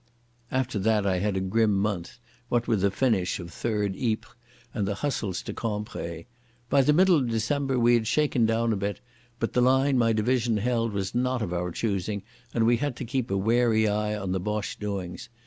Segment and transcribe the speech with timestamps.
[0.49, 2.17] After that I had a grim month,
[2.49, 4.33] what with the finish of Third Ypres
[4.73, 6.25] and the hustles to Cambrai.
[6.71, 8.99] By the middle of December we had shaken down a bit,
[9.39, 13.05] but the line my division held was not of our choosing, and we had to
[13.05, 15.29] keep a wary eye on the Boche doings.